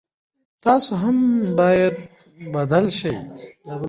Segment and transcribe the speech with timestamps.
[0.63, 1.17] تاسو هم
[1.59, 1.95] باید
[2.53, 3.13] بدل شئ.